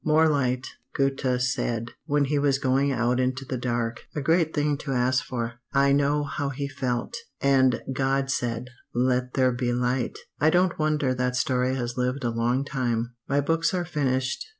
[0.03, 4.07] "'More light' Goethe said, when he was going out into the dark.
[4.15, 5.59] A great thing to ask for.
[5.73, 7.15] I know how he felt!
[7.39, 12.31] 'And God said Let there be light' I don't wonder that story has lived a
[12.31, 13.13] long time.
[13.29, 14.43] "My books are finished.